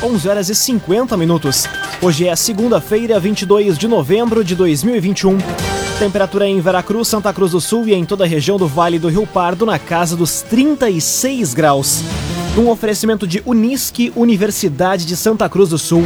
11 0.00 0.28
horas 0.28 0.48
e 0.48 0.54
50 0.54 1.16
minutos. 1.16 1.66
Hoje 2.00 2.28
é 2.28 2.36
segunda-feira, 2.36 3.18
22 3.18 3.76
de 3.76 3.88
novembro 3.88 4.44
de 4.44 4.54
2021. 4.54 5.36
Temperatura 5.98 6.46
em 6.46 6.60
Veracruz, 6.60 7.08
Santa 7.08 7.32
Cruz 7.32 7.50
do 7.50 7.60
Sul 7.60 7.88
e 7.88 7.94
em 7.94 8.04
toda 8.04 8.22
a 8.22 8.26
região 8.28 8.56
do 8.56 8.68
Vale 8.68 8.96
do 8.96 9.08
Rio 9.08 9.26
Pardo 9.26 9.66
na 9.66 9.76
casa 9.76 10.14
dos 10.14 10.40
36 10.42 11.52
graus. 11.52 12.00
Um 12.56 12.68
oferecimento 12.68 13.26
de 13.26 13.42
Unisque, 13.44 14.12
Universidade 14.14 15.04
de 15.04 15.16
Santa 15.16 15.48
Cruz 15.48 15.70
do 15.70 15.78
Sul. 15.78 16.04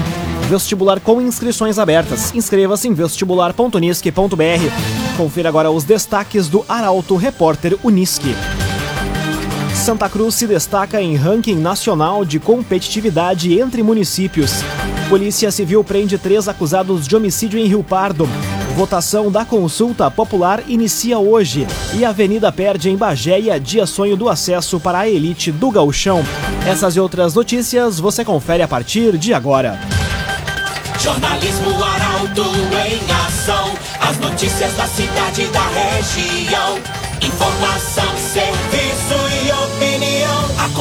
Vestibular 0.48 0.98
com 0.98 1.20
inscrições 1.20 1.78
abertas. 1.78 2.34
Inscreva-se 2.34 2.88
em 2.88 2.94
vestibular.unisque.br. 2.94 5.16
Confira 5.18 5.50
agora 5.50 5.70
os 5.70 5.84
destaques 5.84 6.48
do 6.48 6.64
Arauto 6.66 7.14
Repórter 7.16 7.76
Unisque. 7.84 8.34
Santa 9.82 10.08
Cruz 10.08 10.36
se 10.36 10.46
destaca 10.46 11.02
em 11.02 11.16
ranking 11.16 11.56
nacional 11.56 12.24
de 12.24 12.38
competitividade 12.38 13.58
entre 13.58 13.82
municípios. 13.82 14.62
Polícia 15.08 15.50
Civil 15.50 15.82
prende 15.82 16.16
três 16.16 16.46
acusados 16.46 17.08
de 17.08 17.16
homicídio 17.16 17.58
em 17.58 17.66
Rio 17.66 17.82
Pardo. 17.82 18.28
Votação 18.76 19.28
da 19.28 19.44
consulta 19.44 20.08
popular 20.08 20.62
inicia 20.68 21.18
hoje 21.18 21.66
e 21.94 22.04
a 22.04 22.10
Avenida 22.10 22.52
perde 22.52 22.90
em 22.90 22.96
Bagéia 22.96 23.58
dia 23.58 23.84
sonho 23.84 24.16
do 24.16 24.28
acesso 24.28 24.78
para 24.78 25.00
a 25.00 25.08
elite 25.08 25.50
do 25.50 25.68
gauchão. 25.68 26.24
Essas 26.64 26.94
e 26.94 27.00
outras 27.00 27.34
notícias 27.34 27.98
você 27.98 28.24
confere 28.24 28.62
a 28.62 28.68
partir 28.68 29.18
de 29.18 29.34
agora. 29.34 29.80
Jornalismo 31.00 31.82
Arauto 31.82 32.44
em 32.86 33.26
ação. 33.26 33.72
As 34.00 34.16
notícias 34.18 34.72
da 34.76 34.86
cidade 34.86 35.42
e 35.42 35.46
da 35.48 35.66
região. 35.66 36.78
Informação, 37.20 38.16
serviço. 38.16 39.21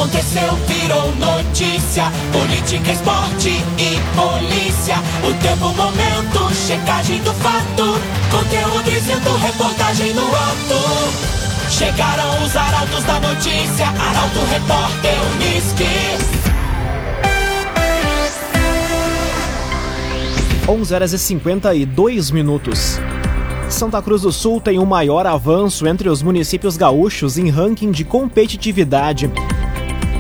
Aconteceu, 0.02 0.56
virou 0.68 1.16
notícia. 1.18 2.06
Política, 2.32 2.92
esporte 2.92 3.50
e 3.50 4.00
polícia. 4.16 4.96
O 5.24 5.32
tempo, 5.44 5.70
momento, 5.76 6.56
checagem 6.56 7.22
do 7.22 7.32
fato. 7.36 8.00
Conteúdo 8.32 8.84
dizendo, 8.84 9.38
reportagem 9.38 10.12
no 10.16 10.26
ato. 10.26 11.70
Chegaram 11.70 12.44
os 12.44 12.56
arautos 12.56 13.04
da 13.04 13.20
notícia. 13.20 13.86
Arauto, 13.90 14.40
repórter, 14.50 15.14
Unisque. 15.36 15.86
11 20.68 20.96
horas 20.96 21.14
e 21.14 21.20
52 21.20 22.32
minutos. 22.32 23.00
Santa 23.70 24.02
Cruz 24.02 24.24
do 24.24 24.32
Sul 24.32 24.60
tem 24.60 24.80
o 24.80 24.86
maior 24.86 25.28
avanço 25.28 25.86
entre 25.86 26.10
os 26.10 26.24
municípios 26.24 26.76
gaúchos 26.76 27.38
em 27.38 27.52
ranking 27.52 27.92
de 27.92 28.04
competitividade. 28.04 29.30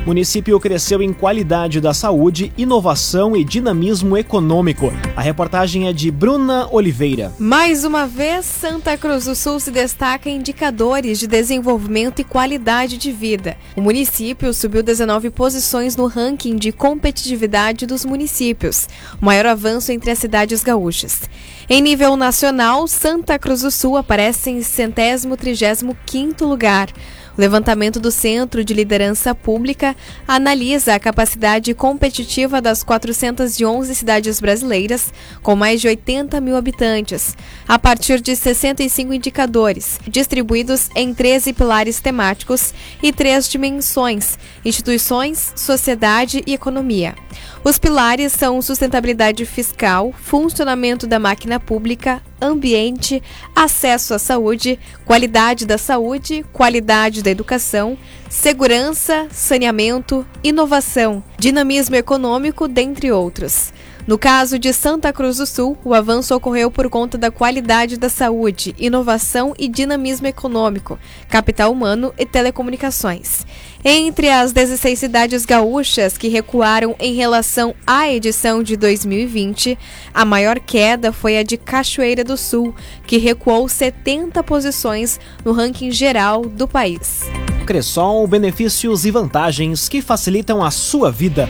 Município 0.05 0.59
cresceu 0.59 0.99
em 0.99 1.13
qualidade 1.13 1.79
da 1.79 1.93
saúde, 1.93 2.51
inovação 2.57 3.35
e 3.35 3.43
dinamismo 3.43 4.17
econômico. 4.17 4.91
A 5.15 5.21
reportagem 5.21 5.87
é 5.87 5.93
de 5.93 6.09
Bruna 6.09 6.67
Oliveira. 6.71 7.31
Mais 7.37 7.85
uma 7.85 8.07
vez, 8.07 8.47
Santa 8.47 8.97
Cruz 8.97 9.25
do 9.25 9.35
Sul 9.35 9.59
se 9.59 9.69
destaca 9.69 10.27
em 10.27 10.37
indicadores 10.37 11.19
de 11.19 11.27
desenvolvimento 11.27 12.19
e 12.19 12.23
qualidade 12.23 12.97
de 12.97 13.11
vida. 13.11 13.55
O 13.75 13.81
município 13.81 14.51
subiu 14.55 14.81
19 14.81 15.29
posições 15.29 15.95
no 15.95 16.07
ranking 16.07 16.55
de 16.55 16.71
competitividade 16.71 17.85
dos 17.85 18.03
municípios, 18.03 18.89
o 19.21 19.25
maior 19.25 19.45
avanço 19.45 19.91
entre 19.91 20.09
as 20.09 20.17
cidades 20.17 20.63
gaúchas. 20.63 21.29
Em 21.69 21.79
nível 21.79 22.17
nacional, 22.17 22.87
Santa 22.87 23.37
Cruz 23.37 23.61
do 23.61 23.69
Sul 23.69 23.95
aparece 23.95 24.49
em 24.49 24.63
centésimo 24.63 25.37
trigésimo 25.37 25.95
quinto 26.07 26.45
lugar. 26.45 26.89
O 27.37 27.41
levantamento 27.41 27.99
do 27.99 28.11
Centro 28.11 28.63
de 28.63 28.73
Liderança 28.73 29.33
Pública 29.33 29.95
analisa 30.27 30.95
a 30.95 30.99
capacidade 30.99 31.73
competitiva 31.73 32.61
das 32.61 32.83
411 32.83 33.95
cidades 33.95 34.41
brasileiras, 34.41 35.13
com 35.41 35.55
mais 35.55 35.79
de 35.79 35.87
80 35.87 36.41
mil 36.41 36.57
habitantes, 36.57 37.35
a 37.67 37.79
partir 37.79 38.19
de 38.19 38.35
65 38.35 39.13
indicadores, 39.13 39.99
distribuídos 40.07 40.89
em 40.95 41.13
13 41.13 41.53
pilares 41.53 42.01
temáticos 42.01 42.73
e 43.01 43.13
três 43.13 43.47
dimensões: 43.47 44.37
instituições, 44.65 45.53
sociedade 45.55 46.43
e 46.45 46.53
economia. 46.53 47.15
Os 47.63 47.79
pilares 47.79 48.33
são 48.33 48.61
sustentabilidade 48.61 49.45
fiscal, 49.45 50.13
funcionamento 50.21 51.07
da 51.07 51.19
máquina 51.19 51.59
pública, 51.59 52.21
ambiente, 52.41 53.21
acesso 53.55 54.13
à 54.13 54.19
saúde, 54.19 54.79
qualidade 55.05 55.65
da 55.65 55.77
saúde, 55.77 56.43
qualidade 56.51 57.21
da 57.21 57.29
educação, 57.29 57.97
segurança, 58.29 59.27
saneamento, 59.31 60.25
inovação, 60.43 61.23
dinamismo 61.37 61.95
econômico, 61.95 62.67
dentre 62.67 63.11
outros. 63.11 63.71
No 64.07 64.17
caso 64.17 64.57
de 64.57 64.73
Santa 64.73 65.13
Cruz 65.13 65.37
do 65.37 65.45
Sul, 65.45 65.77
o 65.85 65.93
avanço 65.93 66.35
ocorreu 66.35 66.71
por 66.71 66.89
conta 66.89 67.17
da 67.17 67.29
qualidade 67.29 67.97
da 67.97 68.09
saúde, 68.09 68.75
inovação 68.79 69.53
e 69.59 69.67
dinamismo 69.67 70.25
econômico, 70.25 70.97
capital 71.29 71.71
humano 71.71 72.11
e 72.17 72.25
telecomunicações. 72.25 73.45
Entre 73.85 74.29
as 74.29 74.51
16 74.51 74.97
cidades 74.97 75.45
gaúchas 75.45 76.17
que 76.17 76.27
recuaram 76.27 76.95
em 76.99 77.13
relação 77.13 77.75
à 77.85 78.09
edição 78.09 78.63
de 78.63 78.75
2020, 78.75 79.77
a 80.13 80.25
maior 80.25 80.59
queda 80.59 81.13
foi 81.13 81.37
a 81.37 81.43
de 81.43 81.57
Cachoeira 81.57 82.23
do 82.23 82.37
Sul, 82.37 82.75
que 83.05 83.17
recuou 83.17 83.69
70 83.69 84.43
posições 84.43 85.19
no 85.45 85.51
ranking 85.51 85.91
geral 85.91 86.41
do 86.41 86.67
país. 86.67 87.21
Cressol, 87.67 88.27
benefícios 88.27 89.05
e 89.05 89.11
vantagens 89.11 89.87
que 89.87 90.01
facilitam 90.01 90.63
a 90.63 90.71
sua 90.71 91.11
vida. 91.11 91.47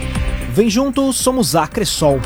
Vem 0.54 0.70
junto, 0.70 1.14
somos 1.14 1.56
a 1.56 1.66
Cressol. 1.66 2.20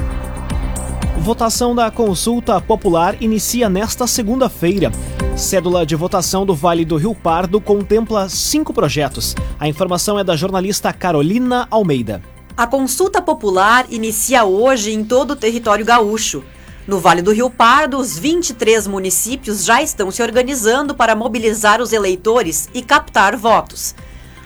Votação 1.25 1.74
da 1.74 1.90
consulta 1.90 2.62
popular 2.62 3.19
inicia 3.19 3.68
nesta 3.68 4.06
segunda-feira. 4.06 4.91
Cédula 5.36 5.84
de 5.84 5.96
votação 5.96 6.46
do 6.46 6.53
Vale 6.53 6.86
do 6.86 6.97
Rio 6.97 7.16
Pardo 7.16 7.59
contempla 7.59 8.30
cinco 8.30 8.72
projetos. 8.72 9.35
A 9.59 9.68
informação 9.68 10.19
é 10.19 10.24
da 10.24 10.35
jornalista 10.35 10.94
Carolina 10.94 11.68
Almeida. 11.72 12.22
A 12.56 12.68
consulta 12.68 13.24
popular 13.24 13.88
inicia 13.90 14.46
hoje 14.46 14.94
em 14.94 15.03
todo 15.03 15.31
o 15.31 15.35
território 15.35 15.84
gaúcho. 15.84 16.44
No 16.85 17.00
Vale 17.00 17.24
do 17.24 17.31
Rio 17.31 17.50
Pardo, 17.50 17.97
os 17.97 18.19
23 18.19 18.85
municípios 18.85 19.66
já 19.66 19.81
estão 19.81 20.12
se 20.12 20.22
organizando 20.22 20.94
para 20.94 21.16
mobilizar 21.16 21.81
os 21.81 21.91
eleitores 21.91 22.69
e 22.72 22.84
captar 22.84 23.35
votos. 23.35 23.96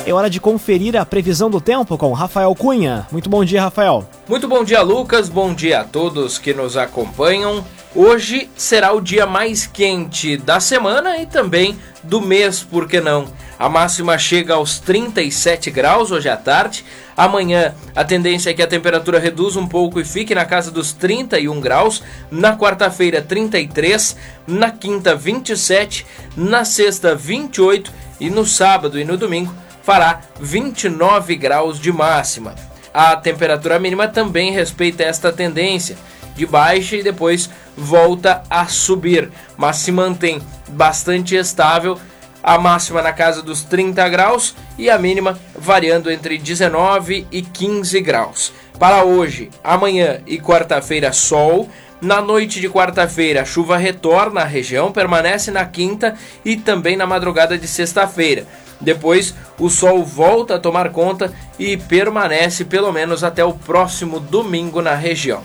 É 0.06 0.12
hora 0.12 0.28
de 0.28 0.38
conferir 0.38 0.94
a 0.94 1.06
previsão 1.06 1.48
do 1.48 1.62
tempo 1.62 1.96
com 1.96 2.12
Rafael 2.12 2.54
Cunha. 2.54 3.06
Muito 3.10 3.30
bom 3.30 3.42
dia, 3.42 3.62
Rafael. 3.62 4.06
Muito 4.28 4.46
bom 4.46 4.62
dia, 4.62 4.82
Lucas. 4.82 5.30
Bom 5.30 5.54
dia 5.54 5.80
a 5.80 5.84
todos 5.84 6.36
que 6.36 6.52
nos 6.52 6.76
acompanham. 6.76 7.64
Hoje 7.94 8.50
será 8.54 8.92
o 8.92 9.00
dia 9.00 9.24
mais 9.24 9.66
quente 9.66 10.36
da 10.36 10.60
semana 10.60 11.16
e 11.16 11.24
também 11.24 11.78
do 12.04 12.20
mês, 12.20 12.62
por 12.62 12.86
que 12.86 13.00
não? 13.00 13.26
A 13.58 13.68
máxima 13.68 14.18
chega 14.18 14.54
aos 14.54 14.78
37 14.78 15.70
graus 15.70 16.10
hoje 16.10 16.28
à 16.28 16.36
tarde. 16.36 16.84
Amanhã 17.16 17.74
a 17.94 18.04
tendência 18.04 18.50
é 18.50 18.54
que 18.54 18.62
a 18.62 18.66
temperatura 18.66 19.18
reduza 19.18 19.58
um 19.58 19.66
pouco 19.66 20.00
e 20.00 20.04
fique 20.04 20.34
na 20.34 20.44
casa 20.44 20.70
dos 20.70 20.92
31 20.92 21.60
graus. 21.60 22.02
Na 22.30 22.56
quarta-feira, 22.56 23.22
33. 23.22 24.16
Na 24.46 24.70
quinta, 24.70 25.14
27. 25.14 26.04
Na 26.36 26.64
sexta, 26.64 27.14
28. 27.14 27.92
E 28.20 28.28
no 28.30 28.44
sábado 28.44 28.98
e 28.98 29.04
no 29.04 29.16
domingo 29.16 29.54
fará 29.82 30.20
29 30.40 31.36
graus 31.36 31.80
de 31.80 31.92
máxima. 31.92 32.54
A 32.92 33.16
temperatura 33.16 33.78
mínima 33.78 34.08
também 34.08 34.52
respeita 34.52 35.02
esta 35.02 35.32
tendência 35.32 35.96
de 36.34 36.46
baixa 36.46 36.96
e 36.96 37.02
depois 37.02 37.48
volta 37.76 38.42
a 38.48 38.66
subir, 38.66 39.30
mas 39.56 39.76
se 39.76 39.92
mantém 39.92 40.40
bastante 40.68 41.34
estável. 41.34 41.98
A 42.42 42.58
máxima 42.58 43.00
na 43.00 43.12
casa 43.12 43.40
dos 43.40 43.62
30 43.62 44.06
graus 44.10 44.54
e 44.76 44.90
a 44.90 44.98
mínima 44.98 45.38
variando 45.58 46.10
entre 46.10 46.36
19 46.36 47.26
e 47.32 47.40
15 47.40 48.00
graus. 48.02 48.52
Para 48.78 49.02
hoje, 49.02 49.50
amanhã 49.62 50.20
e 50.26 50.38
quarta-feira, 50.38 51.12
sol. 51.12 51.70
Na 52.02 52.20
noite 52.20 52.60
de 52.60 52.68
quarta-feira, 52.68 53.40
a 53.40 53.44
chuva 53.46 53.78
retorna 53.78 54.42
à 54.42 54.44
região, 54.44 54.92
permanece 54.92 55.50
na 55.50 55.64
quinta 55.64 56.16
e 56.44 56.54
também 56.54 56.96
na 56.96 57.06
madrugada 57.06 57.56
de 57.56 57.66
sexta-feira. 57.66 58.46
Depois, 58.78 59.34
o 59.58 59.70
sol 59.70 60.04
volta 60.04 60.56
a 60.56 60.58
tomar 60.58 60.90
conta 60.90 61.32
e 61.58 61.78
permanece 61.78 62.64
pelo 62.64 62.92
menos 62.92 63.24
até 63.24 63.42
o 63.42 63.54
próximo 63.54 64.20
domingo 64.20 64.82
na 64.82 64.94
região. 64.94 65.42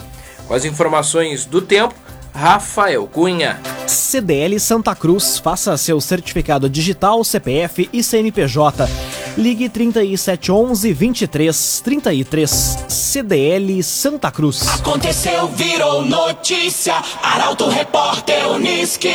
Com 0.50 0.56
as 0.56 0.66
informações 0.66 1.46
do 1.46 1.62
tempo, 1.62 1.94
Rafael 2.34 3.06
Cunha. 3.06 3.60
CDL 3.86 4.60
Santa 4.60 4.96
Cruz, 4.96 5.38
faça 5.38 5.78
seu 5.78 6.02
certificado 6.02 6.68
digital, 6.68 7.24
CPF 7.24 7.88
e 7.94 8.02
CNPJ. 8.02 8.90
Ligue 9.38 9.70
3711 9.70 10.92
2333. 10.92 12.50
CDL 12.88 13.84
Santa 13.84 14.32
Cruz. 14.32 14.68
Aconteceu, 14.68 15.48
virou 15.50 16.04
notícia. 16.04 16.96
Arauto 17.22 17.70
Repórter 17.70 18.50
Uniski. 18.50 19.14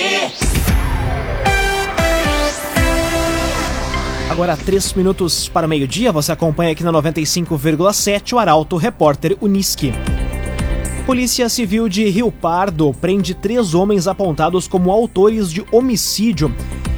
Agora, 4.30 4.56
três 4.56 4.92
minutos 4.92 5.48
para 5.48 5.66
o 5.66 5.68
meio-dia, 5.68 6.12
você 6.12 6.30
acompanha 6.30 6.70
aqui 6.70 6.84
na 6.84 6.92
95,7 6.92 8.34
o 8.34 8.38
Arauto 8.38 8.76
Repórter 8.76 9.36
Uniski. 9.40 9.92
Polícia 11.06 11.50
Civil 11.50 11.86
de 11.86 12.08
Rio 12.08 12.32
Pardo 12.32 12.94
prende 12.98 13.34
três 13.34 13.74
homens 13.74 14.08
apontados 14.08 14.66
como 14.66 14.90
autores 14.90 15.52
de 15.52 15.62
homicídio. 15.70 16.50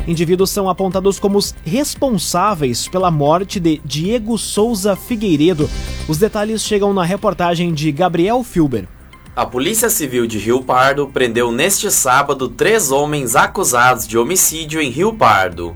Indivíduos 0.07 0.51
são 0.51 0.71
apontados 0.71 1.19
como 1.19 1.37
os 1.37 1.53
responsáveis 1.65 2.87
pela 2.87 3.11
morte 3.11 3.59
de 3.59 3.81
Diego 3.85 4.39
Souza 4.39 4.95
Figueiredo. 4.95 5.69
Os 6.09 6.19
detalhes 6.19 6.63
chegam 6.63 6.95
na 6.95 7.03
reportagem 7.03 7.75
de 7.75 7.91
Gabriel 7.91 8.45
Filber. 8.45 8.87
A 9.35 9.45
Polícia 9.45 9.91
Civil 9.91 10.25
de 10.29 10.39
Rio 10.39 10.63
Pardo 10.63 11.09
prendeu 11.09 11.51
neste 11.51 11.91
sábado 11.91 12.49
três 12.49 12.93
homens 12.93 13.35
acusados 13.35 14.07
de 14.07 14.17
homicídio 14.17 14.81
em 14.81 14.89
Rio 14.89 15.13
Pardo. 15.15 15.75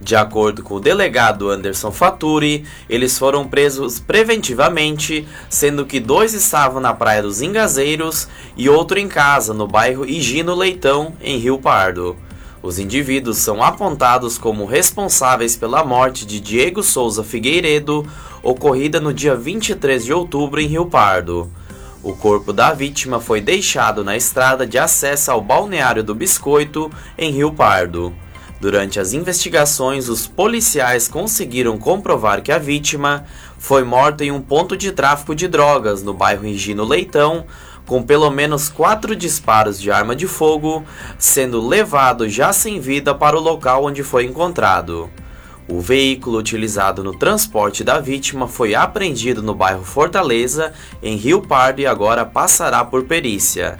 De 0.00 0.16
acordo 0.16 0.62
com 0.62 0.76
o 0.76 0.80
delegado 0.80 1.50
Anderson 1.50 1.92
Faturi, 1.92 2.64
eles 2.88 3.18
foram 3.18 3.46
presos 3.46 4.00
preventivamente, 4.00 5.28
sendo 5.50 5.84
que 5.84 6.00
dois 6.00 6.32
estavam 6.32 6.80
na 6.80 6.94
Praia 6.94 7.22
dos 7.22 7.42
Engazeiros 7.42 8.26
e 8.56 8.66
outro 8.66 8.98
em 8.98 9.06
casa, 9.06 9.52
no 9.52 9.66
bairro 9.66 10.06
Higino 10.06 10.54
Leitão, 10.54 11.12
em 11.20 11.36
Rio 11.36 11.58
Pardo. 11.58 12.16
Os 12.62 12.78
indivíduos 12.78 13.38
são 13.38 13.62
apontados 13.62 14.38
como 14.38 14.64
responsáveis 14.64 15.54
pela 15.54 15.84
morte 15.84 16.24
de 16.26 16.40
Diego 16.40 16.82
Souza 16.82 17.22
Figueiredo, 17.22 18.06
ocorrida 18.42 19.00
no 19.00 19.12
dia 19.12 19.34
23 19.34 20.02
de 20.02 20.12
outubro 20.14 20.60
em 20.60 20.66
Rio 20.66 20.86
Pardo. 20.86 21.50
O 22.02 22.14
corpo 22.14 22.54
da 22.54 22.72
vítima 22.72 23.20
foi 23.20 23.42
deixado 23.42 24.02
na 24.02 24.16
estrada 24.16 24.66
de 24.66 24.78
acesso 24.78 25.30
ao 25.30 25.42
balneário 25.42 26.02
do 26.02 26.14
Biscoito, 26.14 26.90
em 27.18 27.30
Rio 27.30 27.52
Pardo. 27.52 28.14
Durante 28.60 29.00
as 29.00 29.14
investigações, 29.14 30.10
os 30.10 30.26
policiais 30.26 31.08
conseguiram 31.08 31.78
comprovar 31.78 32.42
que 32.42 32.52
a 32.52 32.58
vítima 32.58 33.24
foi 33.58 33.84
morta 33.84 34.22
em 34.22 34.30
um 34.30 34.40
ponto 34.40 34.76
de 34.76 34.92
tráfico 34.92 35.34
de 35.34 35.48
drogas 35.48 36.02
no 36.02 36.12
bairro 36.12 36.46
Higino 36.46 36.84
Leitão, 36.84 37.46
com 37.86 38.02
pelo 38.02 38.30
menos 38.30 38.68
quatro 38.68 39.16
disparos 39.16 39.80
de 39.80 39.90
arma 39.90 40.14
de 40.14 40.26
fogo, 40.26 40.84
sendo 41.18 41.66
levado 41.66 42.28
já 42.28 42.52
sem 42.52 42.78
vida 42.78 43.14
para 43.14 43.34
o 43.34 43.40
local 43.40 43.86
onde 43.86 44.02
foi 44.02 44.26
encontrado. 44.26 45.08
O 45.66 45.80
veículo 45.80 46.38
utilizado 46.38 47.02
no 47.02 47.16
transporte 47.16 47.82
da 47.82 47.98
vítima 47.98 48.46
foi 48.46 48.74
apreendido 48.74 49.42
no 49.42 49.54
bairro 49.54 49.84
Fortaleza, 49.84 50.74
em 51.02 51.16
Rio 51.16 51.40
Pardo, 51.40 51.80
e 51.80 51.86
agora 51.86 52.26
passará 52.26 52.84
por 52.84 53.04
perícia. 53.04 53.78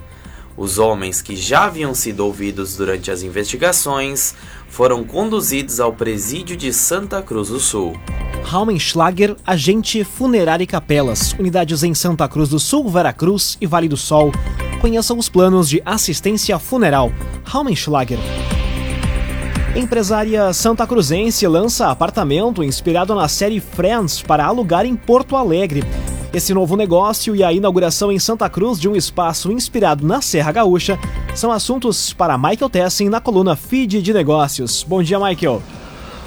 Os 0.56 0.78
homens 0.78 1.22
que 1.22 1.36
já 1.36 1.64
haviam 1.64 1.94
sido 1.94 2.20
ouvidos 2.20 2.76
durante 2.76 3.10
as 3.10 3.22
investigações 3.22 4.34
foram 4.68 5.04
conduzidos 5.04 5.80
ao 5.80 5.92
presídio 5.92 6.56
de 6.56 6.72
Santa 6.72 7.22
Cruz 7.22 7.48
do 7.48 7.58
Sul. 7.58 7.98
Raumenschlager, 8.44 9.36
agente 9.46 10.02
funerário 10.02 10.64
e 10.64 10.66
capelas, 10.66 11.32
unidades 11.38 11.82
em 11.82 11.94
Santa 11.94 12.28
Cruz 12.28 12.48
do 12.48 12.58
Sul, 12.58 12.88
Veracruz 12.88 13.56
e 13.60 13.66
Vale 13.66 13.88
do 13.88 13.96
Sol. 13.96 14.32
Conheçam 14.80 15.18
os 15.18 15.28
planos 15.28 15.68
de 15.68 15.82
assistência 15.84 16.58
funeral. 16.58 17.12
Raumenschlager. 17.44 18.18
Empresária 19.76 20.52
santa 20.52 20.84
cruzense 20.84 21.46
lança 21.46 21.88
apartamento 21.88 22.64
inspirado 22.64 23.14
na 23.14 23.28
série 23.28 23.60
Friends 23.60 24.20
para 24.20 24.44
alugar 24.44 24.84
em 24.84 24.96
Porto 24.96 25.36
Alegre. 25.36 25.84
Esse 26.32 26.54
novo 26.54 26.76
negócio 26.76 27.34
e 27.34 27.42
a 27.42 27.52
inauguração 27.52 28.12
em 28.12 28.18
Santa 28.20 28.48
Cruz 28.48 28.78
de 28.78 28.88
um 28.88 28.94
espaço 28.94 29.50
inspirado 29.50 30.06
na 30.06 30.22
Serra 30.22 30.52
Gaúcha 30.52 30.96
são 31.34 31.50
assuntos 31.50 32.12
para 32.12 32.38
Michael 32.38 32.70
Tessin 32.70 33.08
na 33.08 33.20
coluna 33.20 33.56
Feed 33.56 34.00
de 34.00 34.12
Negócios. 34.12 34.84
Bom 34.84 35.02
dia, 35.02 35.18
Michael. 35.18 35.60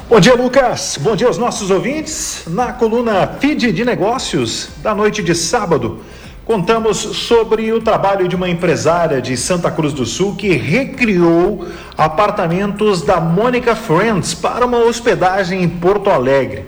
Bom 0.10 0.20
dia, 0.20 0.36
Lucas. 0.36 1.00
Bom 1.00 1.16
dia 1.16 1.28
aos 1.28 1.38
nossos 1.38 1.72
ouvintes. 1.72 2.44
Na 2.48 2.74
coluna 2.74 3.26
Feed 3.40 3.72
de 3.72 3.86
Negócios 3.86 4.68
da 4.84 4.94
noite 4.94 5.24
de 5.24 5.34
sábado, 5.34 6.02
contamos 6.44 6.98
sobre 6.98 7.72
o 7.72 7.80
trabalho 7.80 8.28
de 8.28 8.36
uma 8.36 8.50
empresária 8.50 9.22
de 9.22 9.38
Santa 9.38 9.72
Cruz 9.72 9.94
do 9.94 10.06
Sul 10.06 10.36
que 10.36 10.50
recriou 10.50 11.66
apartamentos 11.98 13.02
da 13.04 13.22
Mônica 13.22 13.74
Friends 13.74 14.34
para 14.34 14.66
uma 14.66 14.80
hospedagem 14.80 15.64
em 15.64 15.70
Porto 15.70 16.10
Alegre. 16.10 16.66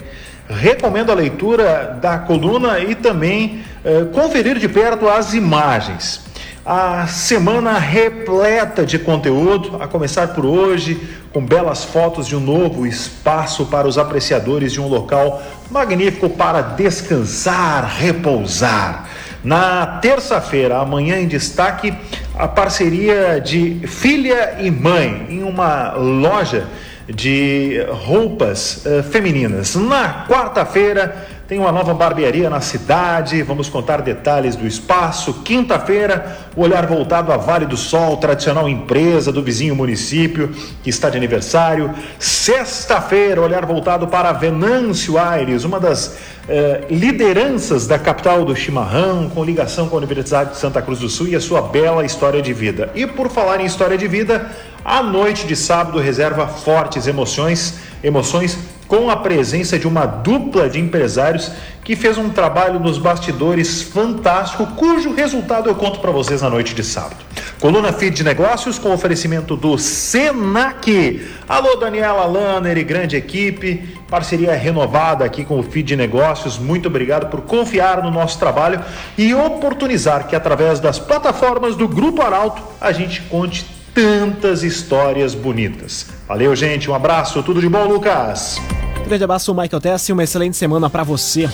Recomendo 0.48 1.12
a 1.12 1.16
leitura 1.16 1.98
da 2.00 2.20
coluna 2.20 2.80
e 2.80 2.94
também 2.94 3.64
eh, 3.84 4.06
conferir 4.14 4.60
de 4.60 4.70
perto 4.70 5.10
as 5.10 5.34
imagens. 5.34 6.24
A 6.64 7.06
semana 7.08 7.78
repleta 7.78 8.86
de 8.86 8.98
conteúdo, 8.98 9.82
a 9.82 9.88
começar 9.88 10.30
por 10.30 10.46
hoje, 10.46 11.00
com 11.32 11.46
belas 11.46 11.84
fotos 11.84 12.28
de 12.28 12.36
um 12.36 12.40
novo 12.40 12.88
espaço 12.88 13.66
para 13.68 13.88
os 13.88 13.98
apreciadores 13.98 14.72
de 14.72 14.82
um 14.82 14.88
local 14.88 15.44
magnífico 15.70 16.30
para 16.30 16.62
descansar, 16.62 17.86
repousar. 17.98 19.08
Na 19.44 19.86
terça-feira, 20.02 20.80
amanhã 20.80 21.20
em 21.20 21.28
destaque, 21.28 21.94
a 22.36 22.48
parceria 22.48 23.40
de 23.40 23.82
filha 23.88 24.58
e 24.60 24.72
mãe 24.72 25.28
em 25.30 25.44
uma 25.44 25.94
loja 25.94 26.68
de 27.08 27.86
roupas 27.90 28.86
uh, 28.86 29.04
femininas. 29.04 29.76
Na 29.76 30.26
quarta-feira 30.28 31.28
tem 31.48 31.60
uma 31.60 31.72
nova 31.72 31.94
barbearia 31.94 32.50
na 32.50 32.60
cidade, 32.60 33.44
vamos 33.44 33.70
contar 33.70 34.02
detalhes 34.02 34.56
do 34.56 34.66
espaço. 34.66 35.44
Quinta-feira, 35.44 36.36
o 36.56 36.62
olhar 36.62 36.88
voltado 36.88 37.32
à 37.32 37.38
Vale 37.38 37.68
do 37.68 37.78
Sol, 37.78 38.18
tradicional 38.18 38.68
empresa 38.68 39.32
do 39.32 39.44
vizinho 39.44 39.76
município 39.76 40.52
que 40.82 40.90
está 40.90 41.08
de 41.08 41.18
aniversário. 41.18 41.94
Sexta-feira, 42.18 43.40
olhar 43.40 43.64
voltado 43.64 44.08
para 44.08 44.32
Venâncio 44.32 45.20
Aires, 45.20 45.64
uma 45.64 45.80
das 45.80 46.18
eh, 46.50 46.86
lideranças 46.90 47.86
da 47.86 48.00
capital 48.00 48.44
do 48.44 48.56
chimarrão, 48.56 49.30
com 49.30 49.44
ligação 49.44 49.88
com 49.88 49.96
a 49.96 50.00
Universidade 50.00 50.52
de 50.52 50.58
Santa 50.58 50.82
Cruz 50.82 50.98
do 50.98 51.10
Sul 51.10 51.28
e 51.28 51.36
a 51.36 51.42
sua 51.42 51.62
bela 51.62 52.04
história 52.04 52.42
de 52.42 52.54
vida. 52.54 52.90
E 52.96 53.06
por 53.06 53.30
falar 53.30 53.62
em 53.62 53.66
história 53.66 53.98
de 53.98 54.08
vida, 54.08 54.50
a 54.86 55.02
noite 55.02 55.48
de 55.48 55.56
sábado 55.56 55.98
reserva 55.98 56.48
fortes 56.48 57.08
emoções, 57.08 57.80
emoções 58.04 58.56
com 58.88 59.10
a 59.10 59.18
presença 59.18 59.80
de 59.80 59.88
uma 59.88 60.06
dupla 60.06 60.70
de 60.70 60.80
empresários 60.80 61.52
que 61.84 61.96
fez 61.96 62.20
um 62.20 62.30
trabalho 62.30 62.80
nos 62.80 63.00
bastidores 63.00 63.82
fantástico, 63.82 64.68
cujo 64.76 65.12
resultado 65.16 65.68
eu 65.68 65.74
conto 65.74 66.00
para 66.00 66.12
vocês 66.12 66.44
na 66.44 66.52
noite 66.52 66.76
de 66.76 66.84
sábado. 66.84 67.18
Coluna 67.60 67.92
Feed 67.92 68.18
de 68.18 68.24
Negócios 68.24 68.78
com 68.78 68.94
oferecimento 68.94 69.56
do 69.56 69.76
Senac. 69.76 71.26
Alô, 71.50 71.78
Daniela 71.78 72.26
Lanner 72.26 72.78
e 72.78 72.84
grande 72.84 73.16
equipe, 73.16 73.98
parceria 74.08 74.54
renovada 74.54 75.26
aqui 75.26 75.44
com 75.44 75.60
o 75.60 75.64
Feed 75.64 75.88
de 75.88 75.96
Negócios. 75.96 76.60
Muito 76.60 76.88
obrigado 76.90 77.28
por 77.32 77.42
confiar 77.42 78.04
no 78.04 78.12
nosso 78.12 78.38
trabalho 78.38 78.82
e 79.18 79.34
oportunizar 79.34 80.28
que 80.28 80.36
através 80.36 80.80
das 80.80 81.00
plataformas 81.00 81.76
do 81.76 81.88
Grupo 81.88 82.22
Arauto 82.22 82.62
a 82.80 82.92
gente 82.92 83.22
conte 83.24 83.75
tantas 83.96 84.62
histórias 84.62 85.34
bonitas. 85.34 86.06
Valeu, 86.28 86.54
gente. 86.54 86.92
Um 86.92 86.94
abraço. 86.94 87.42
Tudo 87.42 87.62
de 87.62 87.70
bom, 87.70 87.88
Lucas. 87.88 88.60
Grande 89.08 89.24
abraço, 89.24 89.54
Michael 89.54 89.80
Tess, 89.80 90.10
e 90.10 90.12
uma 90.12 90.24
excelente 90.24 90.58
semana 90.58 90.90
para 90.90 91.04
você. 91.04 91.50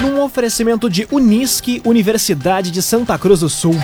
Num 0.00 0.22
oferecimento 0.22 0.88
de 0.88 1.06
Unisque, 1.10 1.82
Universidade 1.84 2.70
de 2.70 2.80
Santa 2.80 3.18
Cruz 3.18 3.40
do 3.40 3.50
Sul. 3.50 3.74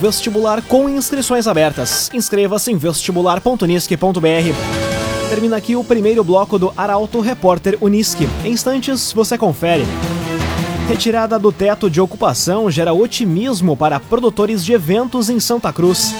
Vestibular 0.00 0.62
com 0.62 0.88
inscrições 0.88 1.46
abertas. 1.46 2.10
Inscreva-se 2.14 2.72
em 2.72 2.78
vestibular.unisque.br. 2.78 5.28
Termina 5.28 5.56
aqui 5.56 5.76
o 5.76 5.84
primeiro 5.84 6.24
bloco 6.24 6.58
do 6.58 6.72
Arauto 6.76 7.20
Repórter 7.20 7.76
Unisque. 7.80 8.26
Em 8.42 8.52
instantes, 8.52 9.12
você 9.12 9.36
confere. 9.36 9.84
Retirada 10.88 11.38
do 11.38 11.52
teto 11.52 11.90
de 11.90 12.00
ocupação 12.00 12.70
gera 12.70 12.94
otimismo 12.94 13.76
para 13.76 14.00
produtores 14.00 14.64
de 14.64 14.72
eventos 14.72 15.28
em 15.28 15.40
Santa 15.40 15.72
Cruz. 15.72 16.14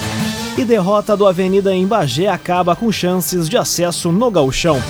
E 0.59 0.65
derrota 0.65 1.15
do 1.15 1.27
Avenida 1.27 1.75
em 1.75 1.87
Bagé 1.87 2.29
acaba 2.29 2.75
com 2.75 2.91
chances 2.91 3.47
de 3.47 3.59
acesso 3.59 4.11
no 4.11 4.31
gauchão. 4.31 4.81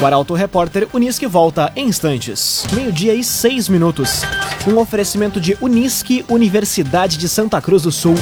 O 0.00 0.06
Arauto 0.06 0.34
Repórter 0.34 0.86
Unisque 0.92 1.26
volta 1.26 1.72
em 1.74 1.88
instantes. 1.88 2.64
Meio-dia 2.72 3.12
e 3.12 3.24
seis 3.24 3.68
minutos. 3.68 4.22
Um 4.68 4.78
oferecimento 4.78 5.40
de 5.40 5.58
Unisque, 5.60 6.24
Universidade 6.28 7.16
de 7.16 7.28
Santa 7.28 7.60
Cruz 7.60 7.82
do 7.82 7.90
Sul. 7.90 8.14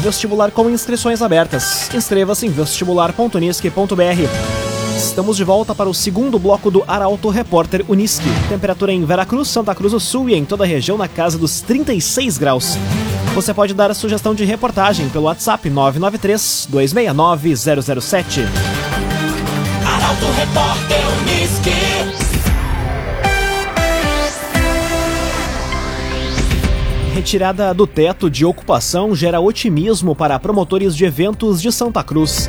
Vestibular 0.00 0.50
com 0.50 0.70
inscrições 0.70 1.20
abertas. 1.20 1.94
Inscreva-se 1.94 2.46
em 2.46 2.50
vestibular.unisque.br. 2.50 4.96
Estamos 4.96 5.36
de 5.36 5.44
volta 5.44 5.74
para 5.74 5.90
o 5.90 5.94
segundo 5.94 6.38
bloco 6.38 6.70
do 6.70 6.82
Arauto 6.88 7.28
Repórter 7.28 7.84
Unisque. 7.86 8.24
Temperatura 8.48 8.94
em 8.94 9.04
Veracruz, 9.04 9.48
Santa 9.48 9.74
Cruz 9.74 9.92
do 9.92 10.00
Sul 10.00 10.30
e 10.30 10.34
em 10.34 10.46
toda 10.46 10.64
a 10.64 10.66
região 10.66 10.96
na 10.96 11.06
casa 11.06 11.36
dos 11.36 11.60
36 11.60 12.38
graus. 12.38 12.78
Você 13.36 13.52
pode 13.52 13.74
dar 13.74 13.90
a 13.90 13.94
sugestão 13.94 14.34
de 14.34 14.46
reportagem 14.46 15.10
pelo 15.10 15.26
WhatsApp 15.26 15.68
993 15.68 16.68
269 16.70 17.54
007. 17.54 18.40
Arauto 19.84 20.24
Repórter 20.38 21.02
Unisque. 21.20 21.70
Retirada 27.12 27.74
do 27.74 27.86
teto 27.86 28.30
de 28.30 28.46
ocupação 28.46 29.14
gera 29.14 29.38
otimismo 29.38 30.16
para 30.16 30.40
promotores 30.40 30.96
de 30.96 31.04
eventos 31.04 31.60
de 31.60 31.70
Santa 31.70 32.02
Cruz. 32.02 32.48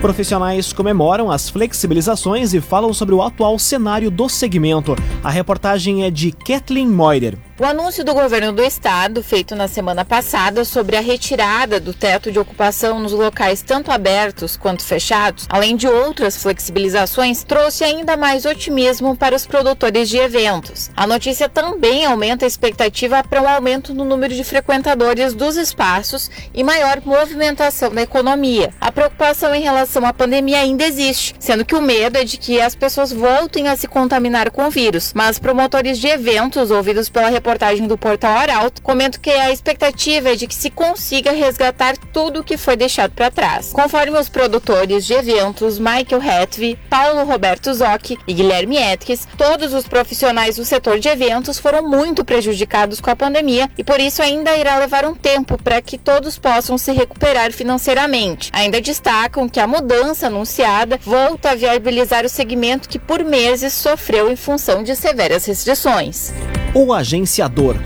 Profissionais 0.00 0.72
comemoram 0.72 1.32
as 1.32 1.50
flexibilizações 1.50 2.54
e 2.54 2.60
falam 2.60 2.94
sobre 2.94 3.12
o 3.12 3.22
atual 3.22 3.58
cenário 3.58 4.08
do 4.08 4.28
segmento. 4.28 4.94
A 5.24 5.30
reportagem 5.30 6.04
é 6.04 6.10
de 6.12 6.30
Kathleen 6.30 6.86
Moider. 6.86 7.36
O 7.62 7.64
anúncio 7.64 8.04
do 8.04 8.12
governo 8.12 8.50
do 8.50 8.60
estado, 8.60 9.22
feito 9.22 9.54
na 9.54 9.68
semana 9.68 10.04
passada, 10.04 10.64
sobre 10.64 10.96
a 10.96 11.00
retirada 11.00 11.78
do 11.78 11.94
teto 11.94 12.32
de 12.32 12.36
ocupação 12.40 12.98
nos 12.98 13.12
locais 13.12 13.62
tanto 13.62 13.92
abertos 13.92 14.56
quanto 14.56 14.84
fechados, 14.84 15.46
além 15.48 15.76
de 15.76 15.86
outras 15.86 16.36
flexibilizações, 16.42 17.44
trouxe 17.44 17.84
ainda 17.84 18.16
mais 18.16 18.44
otimismo 18.46 19.16
para 19.16 19.36
os 19.36 19.46
produtores 19.46 20.08
de 20.08 20.18
eventos. 20.18 20.90
A 20.96 21.06
notícia 21.06 21.48
também 21.48 22.04
aumenta 22.04 22.44
a 22.44 22.48
expectativa 22.48 23.22
para 23.22 23.40
um 23.40 23.48
aumento 23.48 23.94
no 23.94 24.04
número 24.04 24.34
de 24.34 24.42
frequentadores 24.42 25.32
dos 25.32 25.54
espaços 25.54 26.28
e 26.52 26.64
maior 26.64 27.00
movimentação 27.04 27.94
da 27.94 28.02
economia. 28.02 28.74
A 28.80 28.90
preocupação 28.90 29.54
em 29.54 29.62
relação 29.62 30.04
à 30.04 30.12
pandemia 30.12 30.58
ainda 30.58 30.84
existe, 30.84 31.36
sendo 31.38 31.64
que 31.64 31.76
o 31.76 31.80
medo 31.80 32.18
é 32.18 32.24
de 32.24 32.38
que 32.38 32.60
as 32.60 32.74
pessoas 32.74 33.12
voltem 33.12 33.68
a 33.68 33.76
se 33.76 33.86
contaminar 33.86 34.50
com 34.50 34.66
o 34.66 34.70
vírus, 34.70 35.12
mas 35.14 35.38
promotores 35.38 36.00
de 36.00 36.08
eventos 36.08 36.72
ouvidos 36.72 37.08
pela 37.08 37.28
reportagem 37.28 37.51
reportagem 37.52 37.86
do 37.86 37.98
Portal 37.98 38.32
Arauto, 38.32 38.80
comento 38.80 39.20
que 39.20 39.30
a 39.30 39.50
expectativa 39.50 40.30
é 40.30 40.34
de 40.34 40.46
que 40.46 40.54
se 40.54 40.70
consiga 40.70 41.32
resgatar 41.32 41.96
tudo 41.96 42.40
o 42.40 42.44
que 42.44 42.56
foi 42.56 42.76
deixado 42.76 43.12
para 43.12 43.30
trás. 43.30 43.72
Conforme 43.72 44.18
os 44.18 44.28
produtores 44.28 45.04
de 45.04 45.12
eventos 45.12 45.78
Michael 45.78 46.22
Hetvi, 46.22 46.78
Paulo 46.88 47.24
Roberto 47.24 47.72
Zoc 47.74 48.12
e 48.26 48.32
Guilherme 48.32 48.78
Etkes, 48.78 49.28
todos 49.36 49.74
os 49.74 49.86
profissionais 49.86 50.56
do 50.56 50.64
setor 50.64 50.98
de 50.98 51.08
eventos 51.08 51.58
foram 51.58 51.86
muito 51.86 52.24
prejudicados 52.24 53.00
com 53.00 53.10
a 53.10 53.16
pandemia 53.16 53.68
e 53.76 53.84
por 53.84 54.00
isso 54.00 54.22
ainda 54.22 54.56
irá 54.56 54.78
levar 54.78 55.04
um 55.04 55.14
tempo 55.14 55.62
para 55.62 55.82
que 55.82 55.98
todos 55.98 56.38
possam 56.38 56.78
se 56.78 56.92
recuperar 56.92 57.52
financeiramente. 57.52 58.50
Ainda 58.54 58.80
destacam 58.80 59.46
que 59.46 59.60
a 59.60 59.66
mudança 59.66 60.28
anunciada 60.28 60.98
volta 61.04 61.50
a 61.50 61.54
viabilizar 61.54 62.24
o 62.24 62.30
segmento 62.30 62.88
que 62.88 62.98
por 62.98 63.22
meses 63.22 63.74
sofreu 63.74 64.32
em 64.32 64.36
função 64.36 64.82
de 64.82 64.96
severas 64.96 65.44
restrições. 65.44 66.32
O 66.74 66.86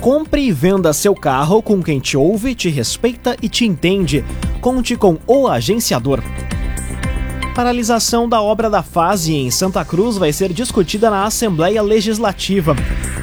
Compre 0.00 0.42
e 0.42 0.52
venda 0.52 0.92
seu 0.92 1.14
carro 1.14 1.62
com 1.62 1.82
quem 1.82 1.98
te 1.98 2.16
ouve, 2.16 2.54
te 2.54 2.68
respeita 2.68 3.36
e 3.42 3.48
te 3.48 3.64
entende. 3.64 4.24
Conte 4.60 4.96
com 4.96 5.18
o 5.26 5.48
agenciador. 5.48 6.22
Paralisação 7.54 8.28
da 8.28 8.42
obra 8.42 8.68
da 8.68 8.82
fase 8.82 9.34
em 9.34 9.50
Santa 9.50 9.84
Cruz 9.84 10.18
vai 10.18 10.30
ser 10.32 10.52
discutida 10.52 11.10
na 11.10 11.24
Assembleia 11.24 11.80
Legislativa. 11.80 12.76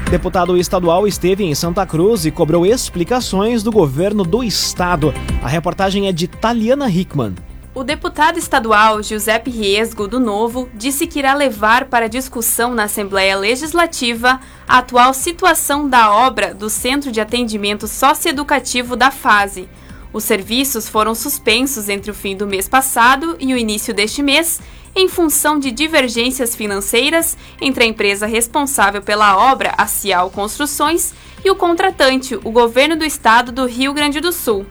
Deputado 0.09 0.57
estadual 0.57 1.07
esteve 1.07 1.43
em 1.43 1.53
Santa 1.53 1.85
Cruz 1.85 2.25
e 2.25 2.31
cobrou 2.31 2.65
explicações 2.65 3.61
do 3.61 3.71
governo 3.71 4.23
do 4.23 4.43
estado. 4.43 5.13
A 5.41 5.47
reportagem 5.47 6.07
é 6.07 6.11
de 6.11 6.27
Taliana 6.27 6.89
Hickman. 6.89 7.35
O 7.75 7.84
deputado 7.84 8.38
estadual 8.38 9.01
Giuseppe 9.01 9.50
Riesgo, 9.50 10.08
do 10.08 10.20
Novo, 10.20 10.70
disse 10.75 11.08
que 11.08 11.18
irá 11.18 11.34
levar 11.34 11.86
para 11.86 12.08
discussão 12.08 12.72
na 12.72 12.84
Assembleia 12.84 13.36
Legislativa 13.36 14.39
a 14.68 14.77
atual 14.77 15.12
situação 15.12 15.89
da 15.89 16.13
obra 16.13 16.53
do 16.53 16.70
Centro 16.70 17.12
de 17.12 17.20
Atendimento 17.20 17.88
Socioeducativo 17.88 18.96
da 18.96 19.10
Fase. 19.10 19.68
Os 20.13 20.24
serviços 20.24 20.88
foram 20.88 21.15
suspensos 21.15 21.89
entre 21.89 22.12
o 22.12 22.13
fim 22.13 22.36
do 22.36 22.46
mês 22.46 22.70
passado 22.70 23.36
e 23.39 23.51
o 23.56 23.58
início 23.58 23.92
deste 23.92 24.22
mês, 24.22 24.62
em 24.96 25.10
função 25.10 25.58
de 25.58 25.72
divergências 25.72 26.56
financeiras 26.56 27.36
entre 27.60 27.86
a 27.86 27.88
empresa 27.88 28.27
responsável 28.27 29.01
pela 29.01 29.36
obra, 29.51 29.74
a 29.75 29.88
Cial 29.88 30.30
Construções, 30.30 31.12
e 31.44 31.50
o 31.50 31.56
contratante, 31.56 32.36
o 32.36 32.51
governo 32.51 32.96
do 32.96 33.03
estado 33.03 33.51
do 33.51 33.65
Rio 33.65 33.96
Grande 33.96 34.22
do 34.22 34.32
Sul. 34.32 34.63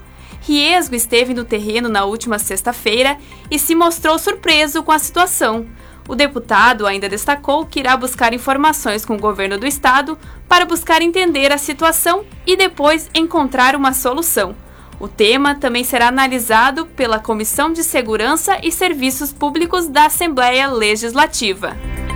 Riesgo 0.43 0.95
esteve 0.95 1.33
no 1.33 1.45
terreno 1.45 1.89
na 1.89 2.05
última 2.05 2.39
sexta-feira 2.39 3.17
e 3.51 3.59
se 3.59 3.75
mostrou 3.75 4.19
surpreso 4.19 4.83
com 4.83 4.93
a 4.93 4.99
situação. 4.99 5.67
O 6.09 6.17
deputado 6.17 6.87
ainda 6.87 7.09
destacou 7.09 7.65
que 7.65 7.79
irá 7.79 7.97
buscar 7.97 8.35
informações 8.35 9.05
com 9.05 9.15
o 9.15 9.21
governo 9.21 9.57
do 9.57 9.67
estado 9.67 10.19
para 10.49 10.65
buscar 10.65 11.01
entender 11.01 11.53
a 11.53 11.59
situação 11.59 12.25
e 12.45 12.57
depois 12.57 13.09
encontrar 13.15 13.77
uma 13.77 13.93
solução. 13.93 14.55
O 14.99 15.07
tema 15.07 15.55
também 15.55 15.85
será 15.85 16.09
analisado 16.09 16.87
pela 16.87 17.19
Comissão 17.19 17.73
de 17.73 17.85
Segurança 17.85 18.59
e 18.63 18.71
Serviços 18.71 19.33
Públicos 19.33 19.89
da 19.89 20.07
Assembleia 20.07 20.69
Legislativa. 20.69 21.77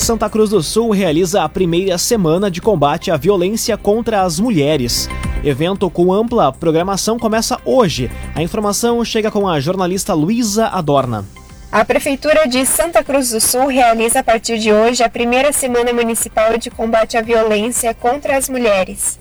Santa 0.00 0.30
Cruz 0.30 0.48
do 0.48 0.62
Sul 0.62 0.90
realiza 0.92 1.44
a 1.44 1.48
primeira 1.48 1.98
semana 1.98 2.50
de 2.50 2.58
combate 2.58 3.10
à 3.10 3.18
violência 3.18 3.76
contra 3.76 4.22
as 4.22 4.40
mulheres. 4.40 5.10
Evento 5.44 5.90
com 5.90 6.10
ampla 6.10 6.50
programação 6.50 7.18
começa 7.18 7.60
hoje. 7.66 8.10
A 8.34 8.42
informação 8.42 9.04
chega 9.04 9.30
com 9.30 9.46
a 9.46 9.60
jornalista 9.60 10.14
Luísa 10.14 10.68
Adorna. 10.68 11.26
A 11.70 11.84
Prefeitura 11.84 12.48
de 12.48 12.64
Santa 12.64 13.04
Cruz 13.04 13.30
do 13.30 13.40
Sul 13.42 13.66
realiza 13.66 14.20
a 14.20 14.24
partir 14.24 14.58
de 14.58 14.72
hoje 14.72 15.04
a 15.04 15.08
primeira 15.08 15.52
semana 15.52 15.92
municipal 15.92 16.56
de 16.56 16.70
combate 16.70 17.18
à 17.18 17.22
violência 17.22 17.92
contra 17.92 18.38
as 18.38 18.48
mulheres. 18.48 19.20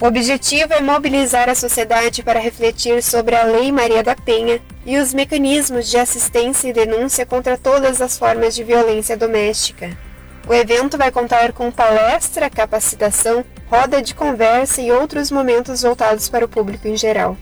O 0.00 0.06
objetivo 0.06 0.72
é 0.72 0.80
mobilizar 0.80 1.50
a 1.50 1.54
sociedade 1.54 2.22
para 2.22 2.40
refletir 2.40 3.02
sobre 3.02 3.36
a 3.36 3.44
Lei 3.44 3.70
Maria 3.70 4.02
da 4.02 4.16
Penha 4.16 4.60
e 4.84 4.96
os 4.96 5.12
mecanismos 5.12 5.90
de 5.90 5.98
assistência 5.98 6.68
e 6.68 6.72
denúncia 6.72 7.26
contra 7.26 7.58
todas 7.58 8.00
as 8.00 8.18
formas 8.18 8.54
de 8.54 8.64
violência 8.64 9.16
doméstica. 9.16 10.05
O 10.48 10.54
evento 10.54 10.96
vai 10.96 11.10
contar 11.10 11.52
com 11.52 11.72
palestra, 11.72 12.48
capacitação, 12.48 13.44
roda 13.68 14.00
de 14.00 14.14
conversa 14.14 14.80
e 14.80 14.92
outros 14.92 15.28
momentos 15.28 15.82
voltados 15.82 16.28
para 16.28 16.44
o 16.44 16.48
público 16.48 16.86
em 16.86 16.96
geral. 16.96 17.36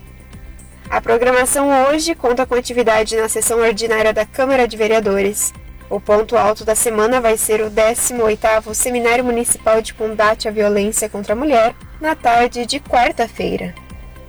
A 0.89 0.99
programação 0.99 1.69
hoje 1.87 2.15
conta 2.15 2.47
com 2.47 2.55
atividade 2.55 3.15
na 3.15 3.29
sessão 3.29 3.59
ordinária 3.59 4.11
da 4.11 4.25
Câmara 4.25 4.67
de 4.67 4.75
Vereadores. 4.75 5.53
O 5.87 5.99
ponto 5.99 6.35
alto 6.35 6.65
da 6.65 6.73
semana 6.73 7.21
vai 7.21 7.37
ser 7.37 7.61
o 7.61 7.69
18º 7.69 8.73
Seminário 8.73 9.23
Municipal 9.23 9.83
de 9.83 9.93
Combate 9.93 10.47
à 10.47 10.51
Violência 10.51 11.07
contra 11.07 11.33
a 11.33 11.35
Mulher, 11.35 11.75
na 12.01 12.15
tarde 12.15 12.65
de 12.65 12.79
quarta-feira. 12.79 13.75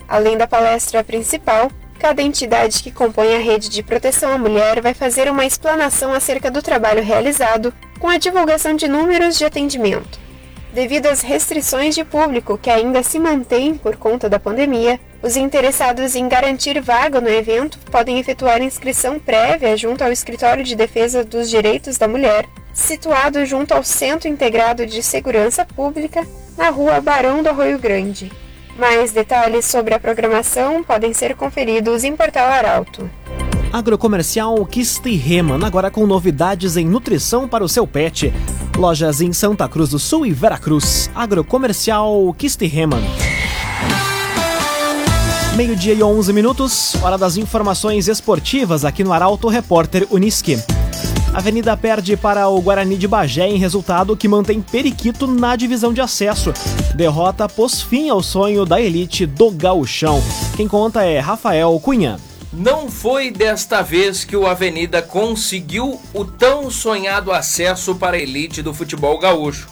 Além 0.07 0.37
da 0.37 0.47
palestra 0.47 1.03
principal, 1.03 1.71
cada 1.97 2.23
entidade 2.23 2.83
que 2.83 2.91
compõe 2.91 3.35
a 3.35 3.39
rede 3.39 3.69
de 3.69 3.83
proteção 3.83 4.33
à 4.33 4.39
mulher 4.39 4.81
vai 4.81 4.95
fazer 4.95 5.31
uma 5.31 5.45
explanação 5.45 6.13
acerca 6.13 6.51
do 6.51 6.63
trabalho 6.63 7.03
realizado 7.03 7.73
com 7.99 8.09
a 8.09 8.19
divulgação 8.19 8.75
de 8.77 8.87
números 8.87 9.37
de 9.37 9.45
atendimento. 9.45 10.27
Devido 10.73 11.07
às 11.07 11.23
restrições 11.23 11.95
de 11.95 12.05
público 12.05 12.59
que 12.59 12.69
ainda 12.69 13.03
se 13.03 13.19
mantêm 13.19 13.79
por 13.79 13.97
conta 13.97 14.29
da 14.29 14.39
pandemia, 14.39 15.01
os 15.23 15.35
interessados 15.35 16.15
em 16.15 16.29
garantir 16.29 16.79
vaga 16.83 17.19
no 17.19 17.31
evento 17.31 17.79
podem 17.91 18.19
efetuar 18.19 18.61
inscrição 18.61 19.19
prévia 19.19 19.75
junto 19.75 20.05
ao 20.05 20.13
Escritório 20.13 20.63
de 20.63 20.77
Defesa 20.77 21.25
dos 21.25 21.49
Direitos 21.49 21.97
da 21.97 22.07
Mulher, 22.07 22.47
situado 22.75 23.47
junto 23.47 23.73
ao 23.73 23.83
Centro 23.83 24.29
Integrado 24.29 24.85
de 24.85 25.03
Segurança 25.03 25.65
Pública, 25.65 26.27
na 26.59 26.69
rua 26.69 27.01
Barão 27.01 27.43
do 27.43 27.49
Arroio 27.49 27.79
Grande. 27.79 28.31
Mais 28.79 29.11
detalhes 29.13 29.65
sobre 29.65 29.95
a 29.95 30.01
programação 30.01 30.83
podem 30.83 31.15
ser 31.15 31.35
conferidos 31.35 32.05
em 32.05 32.15
Portal 32.15 32.47
Arauto. 32.47 33.11
Agrocomercial 33.73 34.65
Kistiheman, 34.67 35.65
agora 35.65 35.91
com 35.91 36.07
novidades 36.07 36.77
em 36.77 36.87
nutrição 36.87 37.49
para 37.49 37.65
o 37.65 37.69
seu 37.69 37.87
pet. 37.87 38.33
Lojas 38.77 39.21
em 39.21 39.33
Santa 39.33 39.69
Cruz 39.69 39.91
do 39.91 39.99
Sul 39.99 40.27
e 40.27 40.33
Veracruz. 40.33 41.11
Agrocomercial 41.15 42.35
Kistiheman. 42.39 43.03
Meio-dia 45.57 45.95
e 45.95 46.03
11 46.03 46.33
minutos, 46.35 46.95
hora 47.03 47.17
das 47.17 47.39
informações 47.39 48.09
esportivas 48.09 48.85
aqui 48.85 49.03
no 49.03 49.13
Arauto 49.13 49.49
Repórter 49.49 50.07
Uniski. 50.11 50.59
Avenida 51.37 51.77
perde 51.77 52.17
para 52.17 52.49
o 52.49 52.59
Guarani 52.63 52.97
de 52.97 53.07
Bagé 53.07 53.47
em 53.47 53.59
resultado 53.59 54.17
que 54.17 54.27
mantém 54.27 54.63
Periquito 54.63 55.27
na 55.27 55.55
divisão 55.55 55.93
de 55.93 56.01
acesso. 56.01 56.51
Derrota 56.95 57.47
pôs 57.47 57.83
fim 57.83 58.09
ao 58.09 58.23
sonho 58.23 58.65
da 58.65 58.81
elite 58.81 59.27
do 59.27 59.51
gauchão. 59.51 60.23
Quem 60.57 60.67
conta 60.67 61.05
é 61.05 61.19
Rafael 61.19 61.79
Cunha. 61.79 62.19
Não 62.51 62.91
foi 62.91 63.31
desta 63.31 63.83
vez 63.83 64.25
que 64.25 64.35
o 64.35 64.47
Avenida 64.47 65.03
conseguiu 65.03 66.01
o 66.15 66.25
tão 66.25 66.71
sonhado 66.71 67.31
acesso 67.31 67.95
para 67.97 68.17
a 68.17 68.21
elite 68.21 68.63
do 68.63 68.73
futebol 68.73 69.19
gaúcho. 69.19 69.69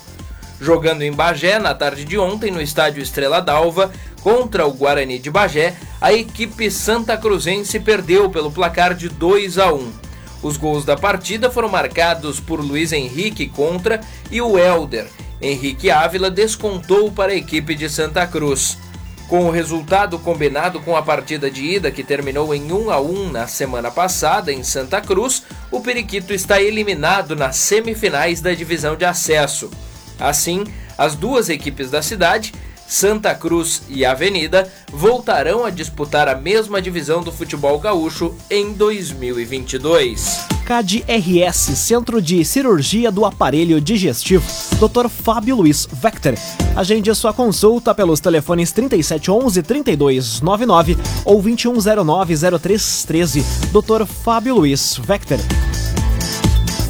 Jogando 0.60 1.00
em 1.00 1.12
Bagé 1.12 1.58
na 1.58 1.74
tarde 1.74 2.04
de 2.04 2.18
ontem 2.18 2.50
no 2.50 2.60
estádio 2.60 3.02
Estrela 3.02 3.40
d'Alva 3.40 3.90
contra 4.22 4.66
o 4.66 4.72
Guarani 4.74 5.18
de 5.18 5.30
Bagé, 5.30 5.74
a 5.98 6.12
equipe 6.12 6.70
santa 6.70 7.16
cruzense 7.16 7.80
perdeu 7.80 8.28
pelo 8.28 8.52
placar 8.52 8.92
de 8.94 9.08
2 9.08 9.56
a 9.56 9.72
1. 9.72 10.04
Os 10.44 10.58
gols 10.58 10.84
da 10.84 10.94
partida 10.94 11.50
foram 11.50 11.70
marcados 11.70 12.38
por 12.38 12.60
Luiz 12.60 12.92
Henrique 12.92 13.48
contra 13.48 13.98
e 14.30 14.42
o 14.42 14.58
Elder. 14.58 15.06
Henrique 15.40 15.90
Ávila 15.90 16.30
descontou 16.30 17.10
para 17.10 17.32
a 17.32 17.34
equipe 17.34 17.74
de 17.74 17.88
Santa 17.88 18.26
Cruz. 18.26 18.76
Com 19.26 19.46
o 19.46 19.50
resultado 19.50 20.18
combinado 20.18 20.80
com 20.80 20.94
a 20.94 21.02
partida 21.02 21.50
de 21.50 21.64
ida 21.64 21.90
que 21.90 22.04
terminou 22.04 22.54
em 22.54 22.70
1 22.70 22.90
a 22.90 23.00
1 23.00 23.32
na 23.32 23.46
semana 23.46 23.90
passada 23.90 24.52
em 24.52 24.62
Santa 24.62 25.00
Cruz, 25.00 25.44
o 25.70 25.80
Periquito 25.80 26.34
está 26.34 26.60
eliminado 26.60 27.34
nas 27.34 27.56
semifinais 27.56 28.42
da 28.42 28.52
divisão 28.52 28.96
de 28.96 29.06
acesso. 29.06 29.70
Assim, 30.20 30.64
as 30.98 31.14
duas 31.14 31.48
equipes 31.48 31.90
da 31.90 32.02
cidade, 32.02 32.52
Santa 32.86 33.34
Cruz 33.34 33.82
e 33.88 34.04
Avenida, 34.04 34.70
voltarão 34.92 35.64
a 35.64 35.70
disputar 35.70 36.28
a 36.28 36.34
mesma 36.34 36.78
divisão 36.80 37.22
do 37.22 37.32
futebol 37.32 37.78
gaúcho 37.78 38.34
em 38.50 38.72
2022. 38.72 40.46
CAD-RS, 40.64 41.76
Centro 41.76 42.22
de 42.22 42.42
Cirurgia 42.44 43.12
do 43.12 43.26
Aparelho 43.26 43.80
Digestivo, 43.80 44.44
Dr. 44.78 45.08
Fábio 45.08 45.56
Luiz 45.56 45.88
Vector. 45.92 46.34
Agende 46.74 47.14
sua 47.14 47.34
consulta 47.34 47.94
pelos 47.94 48.18
telefones 48.18 48.72
3711-3299 48.72 50.96
ou 51.24 51.40
2109-0313. 51.42 53.44
Dr. 53.70 54.06
Fábio 54.06 54.54
Luiz 54.54 54.98
Vector. 55.02 55.38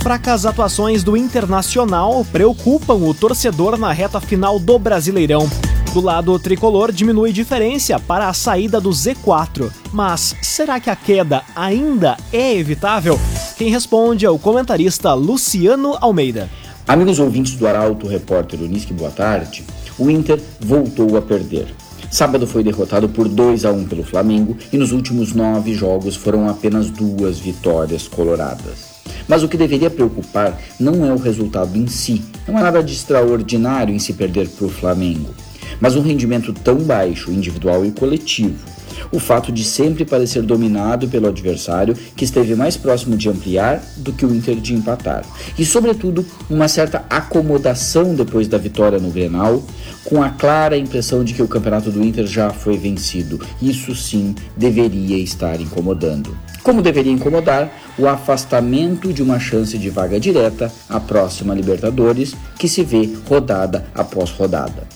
Fracas 0.04 0.46
atuações 0.46 1.02
do 1.02 1.16
Internacional 1.16 2.26
preocupam 2.30 2.94
o 2.94 3.14
torcedor 3.14 3.78
na 3.78 3.90
reta 3.90 4.20
final 4.20 4.58
do 4.58 4.78
Brasileirão. 4.78 5.48
Do 5.94 6.00
lado 6.00 6.36
tricolor 6.40 6.90
diminui 6.90 7.32
diferença 7.32 8.00
para 8.00 8.28
a 8.28 8.34
saída 8.34 8.80
do 8.80 8.90
Z4. 8.90 9.70
Mas 9.92 10.34
será 10.42 10.80
que 10.80 10.90
a 10.90 10.96
queda 10.96 11.44
ainda 11.54 12.16
é 12.32 12.52
evitável? 12.56 13.16
Quem 13.56 13.70
responde 13.70 14.26
é 14.26 14.28
o 14.28 14.36
comentarista 14.36 15.14
Luciano 15.14 15.96
Almeida. 16.00 16.50
Amigos 16.88 17.20
ouvintes 17.20 17.54
do 17.54 17.64
Arauto 17.68 18.08
Repórter 18.08 18.60
Unisque, 18.60 18.92
boa 18.92 19.12
tarde. 19.12 19.64
O 19.96 20.10
Inter 20.10 20.42
voltou 20.58 21.16
a 21.16 21.22
perder. 21.22 21.72
Sábado 22.10 22.44
foi 22.44 22.64
derrotado 22.64 23.08
por 23.08 23.28
2 23.28 23.64
a 23.64 23.70
1 23.70 23.84
pelo 23.84 24.02
Flamengo 24.02 24.56
e 24.72 24.76
nos 24.76 24.90
últimos 24.90 25.32
nove 25.32 25.74
jogos 25.74 26.16
foram 26.16 26.48
apenas 26.48 26.90
duas 26.90 27.38
vitórias 27.38 28.08
coloradas. 28.08 28.94
Mas 29.28 29.44
o 29.44 29.48
que 29.48 29.56
deveria 29.56 29.90
preocupar 29.90 30.58
não 30.78 31.06
é 31.06 31.12
o 31.12 31.18
resultado 31.18 31.78
em 31.78 31.86
si, 31.86 32.20
não 32.48 32.58
há 32.58 32.62
nada 32.62 32.82
de 32.82 32.92
extraordinário 32.92 33.94
em 33.94 33.98
se 34.00 34.12
perder 34.12 34.48
para 34.48 34.66
o 34.66 34.70
Flamengo, 34.70 35.32
mas 35.80 35.96
um 35.96 36.02
rendimento 36.02 36.52
tão 36.52 36.76
baixo, 36.78 37.30
individual 37.30 37.84
e 37.84 37.90
coletivo. 37.90 38.74
O 39.10 39.18
fato 39.18 39.52
de 39.52 39.64
sempre 39.64 40.04
parecer 40.04 40.42
dominado 40.42 41.08
pelo 41.08 41.28
adversário, 41.28 41.96
que 42.16 42.24
esteve 42.24 42.54
mais 42.54 42.76
próximo 42.76 43.16
de 43.16 43.28
ampliar 43.28 43.82
do 43.96 44.12
que 44.12 44.24
o 44.24 44.34
Inter 44.34 44.56
de 44.56 44.74
empatar. 44.74 45.24
E, 45.58 45.64
sobretudo, 45.64 46.24
uma 46.48 46.68
certa 46.68 47.04
acomodação 47.10 48.14
depois 48.14 48.48
da 48.48 48.58
vitória 48.58 48.98
no 48.98 49.10
Grenal, 49.10 49.62
com 50.04 50.22
a 50.22 50.30
clara 50.30 50.76
impressão 50.76 51.24
de 51.24 51.34
que 51.34 51.42
o 51.42 51.48
campeonato 51.48 51.90
do 51.90 52.02
Inter 52.04 52.26
já 52.26 52.50
foi 52.50 52.76
vencido. 52.76 53.40
Isso 53.60 53.94
sim 53.94 54.34
deveria 54.56 55.18
estar 55.18 55.60
incomodando. 55.60 56.36
Como 56.62 56.82
deveria 56.82 57.12
incomodar 57.12 57.70
o 57.98 58.08
afastamento 58.08 59.12
de 59.12 59.22
uma 59.22 59.38
chance 59.38 59.76
de 59.76 59.90
vaga 59.90 60.18
direta 60.18 60.72
à 60.88 60.98
próxima 60.98 61.54
Libertadores, 61.54 62.34
que 62.58 62.68
se 62.68 62.82
vê 62.82 63.08
rodada 63.28 63.86
após 63.94 64.30
rodada. 64.30 64.93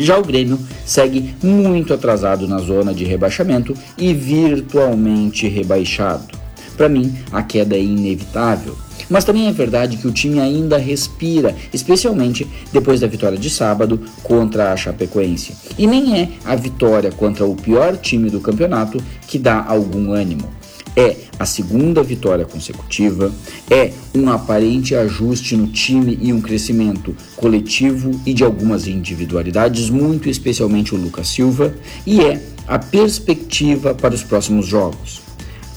Já 0.00 0.18
o 0.18 0.24
Grêmio 0.24 0.58
segue 0.84 1.34
muito 1.42 1.92
atrasado 1.92 2.48
na 2.48 2.58
zona 2.58 2.94
de 2.94 3.04
rebaixamento 3.04 3.74
e 3.98 4.14
virtualmente 4.14 5.46
rebaixado. 5.46 6.38
Para 6.76 6.88
mim, 6.88 7.14
a 7.30 7.42
queda 7.42 7.76
é 7.76 7.82
inevitável. 7.82 8.76
Mas 9.10 9.24
também 9.24 9.48
é 9.48 9.52
verdade 9.52 9.96
que 9.96 10.06
o 10.06 10.12
time 10.12 10.40
ainda 10.40 10.78
respira, 10.78 11.54
especialmente 11.72 12.46
depois 12.72 13.00
da 13.00 13.06
vitória 13.06 13.36
de 13.36 13.50
sábado 13.50 14.00
contra 14.22 14.72
a 14.72 14.76
Chapecoense. 14.76 15.52
E 15.76 15.86
nem 15.86 16.18
é 16.18 16.28
a 16.44 16.54
vitória 16.54 17.10
contra 17.10 17.44
o 17.44 17.56
pior 17.56 17.96
time 17.96 18.30
do 18.30 18.40
campeonato 18.40 19.02
que 19.26 19.38
dá 19.38 19.64
algum 19.66 20.12
ânimo 20.12 20.59
é 21.00 21.16
a 21.38 21.46
segunda 21.46 22.02
vitória 22.02 22.44
consecutiva, 22.44 23.32
é 23.70 23.92
um 24.14 24.28
aparente 24.28 24.94
ajuste 24.94 25.56
no 25.56 25.66
time 25.68 26.18
e 26.20 26.32
um 26.32 26.40
crescimento 26.40 27.16
coletivo 27.36 28.10
e 28.26 28.34
de 28.34 28.44
algumas 28.44 28.86
individualidades, 28.86 29.88
muito 29.88 30.28
especialmente 30.28 30.94
o 30.94 30.98
Lucas 30.98 31.28
Silva, 31.28 31.74
e 32.06 32.20
é 32.20 32.42
a 32.66 32.78
perspectiva 32.78 33.94
para 33.94 34.14
os 34.14 34.22
próximos 34.22 34.66
jogos. 34.66 35.22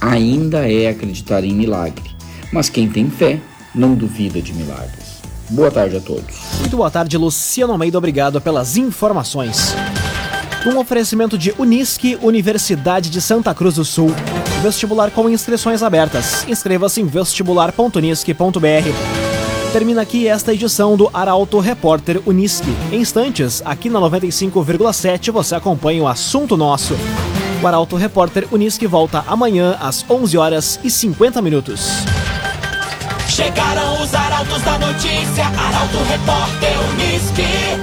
Ainda 0.01 0.69
é 0.69 0.89
acreditar 0.89 1.43
em 1.45 1.53
milagre, 1.53 2.03
mas 2.51 2.69
quem 2.69 2.89
tem 2.89 3.09
fé 3.09 3.39
não 3.73 3.95
duvida 3.95 4.41
de 4.41 4.53
milagres. 4.53 5.21
Boa 5.49 5.71
tarde 5.71 5.95
a 5.97 6.01
todos. 6.01 6.35
Muito 6.59 6.75
boa 6.75 6.91
tarde, 6.91 7.17
Luciano 7.17 7.71
Almeida. 7.71 7.97
Obrigado 7.97 8.41
pelas 8.41 8.75
informações. 8.75 9.73
Um 10.65 10.77
oferecimento 10.77 11.37
de 11.37 11.53
Unisque, 11.57 12.17
Universidade 12.21 13.09
de 13.09 13.21
Santa 13.21 13.53
Cruz 13.53 13.75
do 13.75 13.85
Sul. 13.85 14.11
Vestibular 14.63 15.11
com 15.11 15.29
inscrições 15.29 15.83
abertas. 15.83 16.47
Inscreva-se 16.47 17.01
em 17.01 17.05
vestibular.unisque.br. 17.05 19.73
Termina 19.73 20.03
aqui 20.03 20.25
esta 20.25 20.53
edição 20.53 20.95
do 20.95 21.09
Arauto 21.13 21.59
Repórter 21.59 22.21
Unisque. 22.25 22.73
Em 22.89 23.01
instantes, 23.01 23.61
aqui 23.65 23.89
na 23.89 23.99
95,7 23.99 25.31
você 25.31 25.55
acompanha 25.55 26.03
o 26.03 26.07
assunto 26.07 26.55
nosso. 26.55 26.95
O 27.61 27.67
Arauto 27.67 27.97
Repórter 27.97 28.47
Unisque 28.53 28.87
volta 28.87 29.25
amanhã 29.27 29.75
às 29.81 30.05
11 30.09 30.37
horas 30.37 30.79
e 30.81 30.89
50 30.89 31.41
minutos. 31.41 31.89
Chegaram 33.27 34.01
os 34.01 34.15
arautos 34.15 34.61
da 34.61 34.79
notícia, 34.79 35.45
Arauto 35.45 35.97
Repórter 36.07 36.71
Unisque. 36.93 37.73